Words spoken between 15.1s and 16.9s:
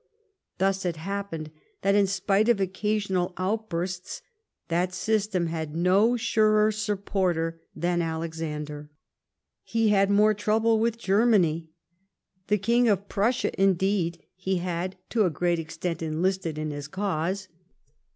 to a great extent enlisted in his